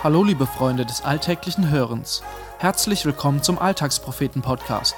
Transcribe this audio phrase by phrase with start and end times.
[0.00, 2.22] Hallo liebe Freunde des alltäglichen Hörens.
[2.58, 4.94] Herzlich willkommen zum Alltagspropheten Podcast.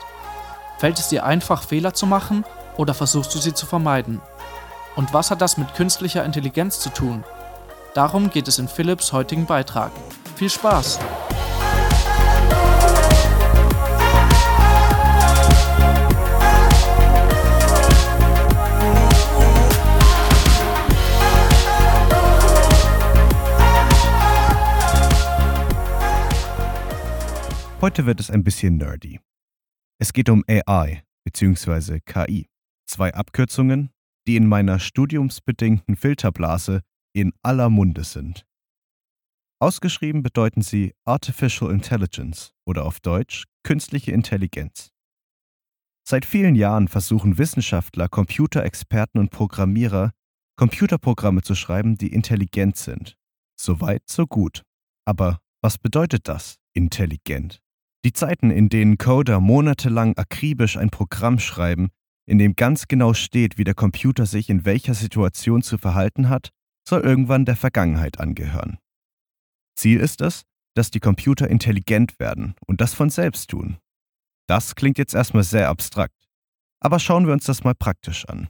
[0.76, 2.44] Fällt es dir einfach, Fehler zu machen
[2.76, 4.20] oder versuchst du sie zu vermeiden?
[4.96, 7.24] Und was hat das mit künstlicher Intelligenz zu tun?
[7.94, 9.90] Darum geht es in Philips heutigen Beitrag.
[10.36, 10.98] Viel Spaß!
[27.82, 29.20] Heute wird es ein bisschen nerdy.
[29.98, 32.00] Es geht um AI bzw.
[32.00, 32.46] KI.
[32.86, 33.88] Zwei Abkürzungen,
[34.26, 36.82] die in meiner studiumsbedingten Filterblase
[37.14, 38.44] in aller Munde sind.
[39.62, 44.90] Ausgeschrieben bedeuten sie Artificial Intelligence oder auf Deutsch künstliche Intelligenz.
[46.06, 50.12] Seit vielen Jahren versuchen Wissenschaftler, Computerexperten und Programmierer,
[50.56, 53.16] Computerprogramme zu schreiben, die intelligent sind.
[53.58, 54.64] Soweit, so gut.
[55.06, 57.62] Aber was bedeutet das, intelligent?
[58.04, 61.90] Die Zeiten, in denen Coder monatelang akribisch ein Programm schreiben,
[62.26, 66.50] in dem ganz genau steht, wie der Computer sich in welcher Situation zu verhalten hat,
[66.88, 68.78] soll irgendwann der Vergangenheit angehören.
[69.76, 70.42] Ziel ist es,
[70.74, 73.78] dass die Computer intelligent werden und das von selbst tun.
[74.46, 76.28] Das klingt jetzt erstmal sehr abstrakt,
[76.80, 78.48] aber schauen wir uns das mal praktisch an.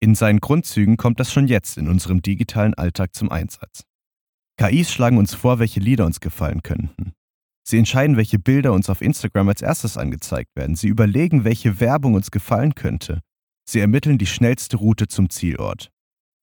[0.00, 3.84] In seinen Grundzügen kommt das schon jetzt in unserem digitalen Alltag zum Einsatz.
[4.58, 7.12] KIs schlagen uns vor, welche Lieder uns gefallen könnten.
[7.68, 10.76] Sie entscheiden, welche Bilder uns auf Instagram als erstes angezeigt werden.
[10.76, 13.22] Sie überlegen, welche Werbung uns gefallen könnte.
[13.68, 15.90] Sie ermitteln die schnellste Route zum Zielort.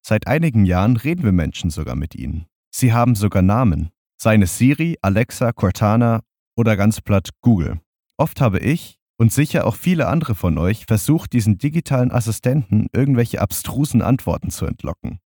[0.06, 2.46] Seit einigen Jahren reden wir Menschen sogar mit ihnen.
[2.76, 3.92] Sie haben sogar Namen.
[4.22, 6.20] Seien es Siri, Alexa, Cortana
[6.58, 7.80] oder ganz platt Google.
[8.18, 13.40] Oft habe ich und sicher auch viele andere von euch versucht, diesen digitalen Assistenten irgendwelche
[13.40, 15.20] abstrusen Antworten zu entlocken.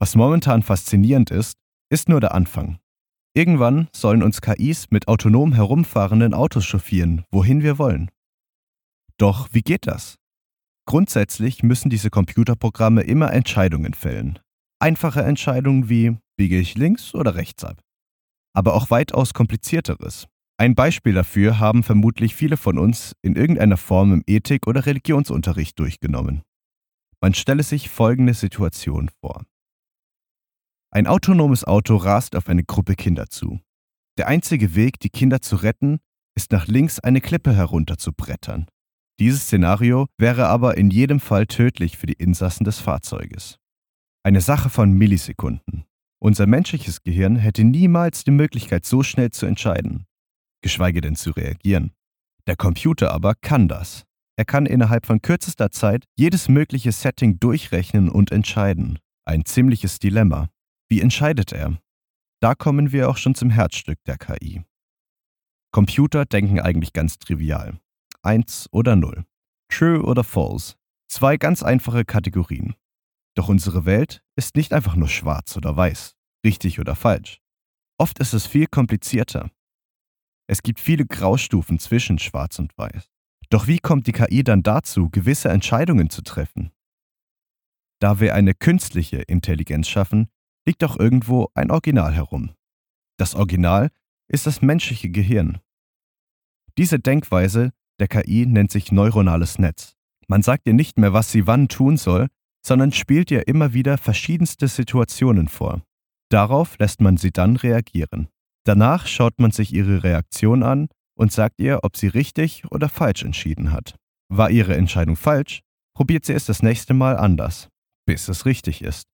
[0.00, 1.56] Was momentan faszinierend ist,
[1.88, 2.80] ist nur der Anfang.
[3.36, 8.10] Irgendwann sollen uns KIs mit autonom herumfahrenden Autos chauffieren, wohin wir wollen.
[9.18, 10.16] Doch wie geht das?
[10.86, 14.38] Grundsätzlich müssen diese Computerprogramme immer Entscheidungen fällen.
[14.78, 17.80] Einfache Entscheidungen wie biege ich links oder rechts ab.
[18.54, 20.26] Aber auch weitaus komplizierteres.
[20.56, 25.76] Ein Beispiel dafür haben vermutlich viele von uns in irgendeiner Form im Ethik- oder Religionsunterricht
[25.80, 26.42] durchgenommen.
[27.20, 29.42] Man stelle sich folgende Situation vor.
[30.96, 33.58] Ein autonomes Auto rast auf eine Gruppe Kinder zu.
[34.16, 35.98] Der einzige Weg, die Kinder zu retten,
[36.36, 38.66] ist nach links eine Klippe herunter zu brettern.
[39.18, 43.58] Dieses Szenario wäre aber in jedem Fall tödlich für die Insassen des Fahrzeuges.
[44.22, 45.84] Eine Sache von Millisekunden.
[46.20, 50.04] Unser menschliches Gehirn hätte niemals die Möglichkeit, so schnell zu entscheiden,
[50.62, 51.90] geschweige denn zu reagieren.
[52.46, 54.04] Der Computer aber kann das.
[54.36, 59.00] Er kann innerhalb von kürzester Zeit jedes mögliche Setting durchrechnen und entscheiden.
[59.24, 60.50] Ein ziemliches Dilemma.
[60.88, 61.78] Wie entscheidet er?
[62.40, 64.62] Da kommen wir auch schon zum Herzstück der KI.
[65.72, 67.80] Computer denken eigentlich ganz trivial.
[68.22, 69.24] Eins oder Null.
[69.68, 70.74] True oder False.
[71.08, 72.74] Zwei ganz einfache Kategorien.
[73.34, 76.14] Doch unsere Welt ist nicht einfach nur schwarz oder weiß,
[76.44, 77.40] richtig oder falsch.
[77.98, 79.50] Oft ist es viel komplizierter.
[80.46, 83.10] Es gibt viele Graustufen zwischen schwarz und weiß.
[83.50, 86.72] Doch wie kommt die KI dann dazu, gewisse Entscheidungen zu treffen?
[88.00, 90.28] Da wir eine künstliche Intelligenz schaffen,
[90.66, 92.54] liegt auch irgendwo ein Original herum.
[93.18, 93.90] Das Original
[94.28, 95.60] ist das menschliche Gehirn.
[96.76, 99.94] Diese Denkweise der KI nennt sich neuronales Netz.
[100.26, 102.28] Man sagt ihr nicht mehr, was sie wann tun soll,
[102.66, 105.82] sondern spielt ihr immer wieder verschiedenste Situationen vor.
[106.30, 108.28] Darauf lässt man sie dann reagieren.
[108.64, 113.22] Danach schaut man sich ihre Reaktion an und sagt ihr, ob sie richtig oder falsch
[113.22, 113.96] entschieden hat.
[114.28, 115.60] War ihre Entscheidung falsch,
[115.94, 117.68] probiert sie es das nächste Mal anders,
[118.06, 119.06] bis es richtig ist.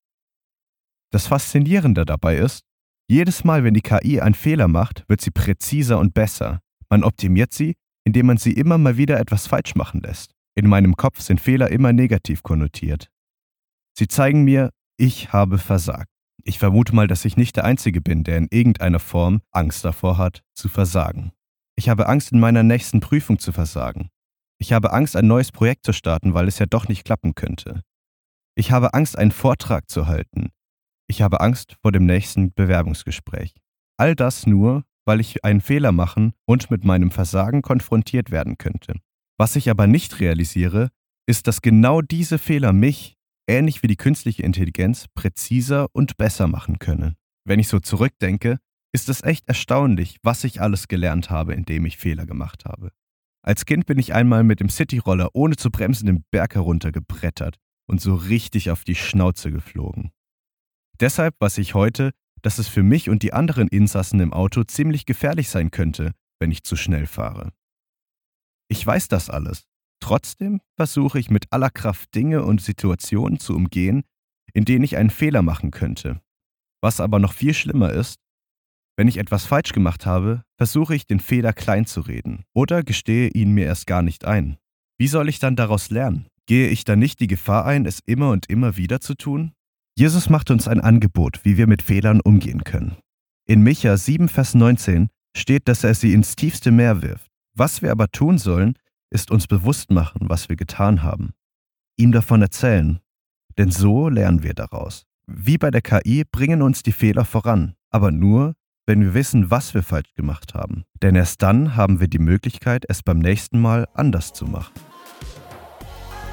[1.11, 2.63] Das Faszinierende dabei ist,
[3.09, 6.61] jedes Mal, wenn die KI einen Fehler macht, wird sie präziser und besser.
[6.89, 10.33] Man optimiert sie, indem man sie immer mal wieder etwas falsch machen lässt.
[10.55, 13.11] In meinem Kopf sind Fehler immer negativ konnotiert.
[13.99, 16.09] Sie zeigen mir, ich habe versagt.
[16.45, 20.17] Ich vermute mal, dass ich nicht der Einzige bin, der in irgendeiner Form Angst davor
[20.17, 21.33] hat, zu versagen.
[21.77, 24.11] Ich habe Angst, in meiner nächsten Prüfung zu versagen.
[24.59, 27.83] Ich habe Angst, ein neues Projekt zu starten, weil es ja doch nicht klappen könnte.
[28.55, 30.51] Ich habe Angst, einen Vortrag zu halten.
[31.11, 33.57] Ich habe Angst vor dem nächsten Bewerbungsgespräch.
[33.97, 38.95] All das nur, weil ich einen Fehler machen und mit meinem Versagen konfrontiert werden könnte.
[39.37, 40.91] Was ich aber nicht realisiere,
[41.27, 43.17] ist, dass genau diese Fehler mich,
[43.49, 47.17] ähnlich wie die künstliche Intelligenz, präziser und besser machen können.
[47.45, 48.59] Wenn ich so zurückdenke,
[48.93, 52.93] ist es echt erstaunlich, was ich alles gelernt habe, indem ich Fehler gemacht habe.
[53.43, 57.57] Als Kind bin ich einmal mit dem Cityroller ohne zu bremsen den Berg heruntergebrettert
[57.89, 60.13] und so richtig auf die Schnauze geflogen.
[61.01, 62.11] Deshalb weiß ich heute,
[62.43, 66.51] dass es für mich und die anderen Insassen im Auto ziemlich gefährlich sein könnte, wenn
[66.51, 67.53] ich zu schnell fahre.
[68.69, 69.65] Ich weiß das alles.
[70.01, 74.03] Trotzdem versuche ich mit aller Kraft Dinge und Situationen zu umgehen,
[74.53, 76.21] in denen ich einen Fehler machen könnte.
[76.83, 78.19] Was aber noch viel schlimmer ist,
[78.97, 83.29] wenn ich etwas falsch gemacht habe, versuche ich den Fehler klein zu reden oder gestehe
[83.29, 84.59] ihn mir erst gar nicht ein.
[84.99, 86.27] Wie soll ich dann daraus lernen?
[86.47, 89.53] Gehe ich dann nicht die Gefahr ein, es immer und immer wieder zu tun?
[90.01, 92.97] Jesus macht uns ein Angebot, wie wir mit Fehlern umgehen können.
[93.47, 97.31] In Micha 7, Vers 19 steht, dass er sie ins tiefste Meer wirft.
[97.55, 98.79] Was wir aber tun sollen,
[99.11, 101.35] ist uns bewusst machen, was wir getan haben.
[101.99, 103.01] Ihm davon erzählen.
[103.59, 105.05] Denn so lernen wir daraus.
[105.27, 108.55] Wie bei der KI bringen uns die Fehler voran, aber nur,
[108.87, 110.85] wenn wir wissen, was wir falsch gemacht haben.
[111.03, 114.73] Denn erst dann haben wir die Möglichkeit, es beim nächsten Mal anders zu machen.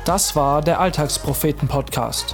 [0.06, 2.34] Das war der Alltagspropheten-Podcast.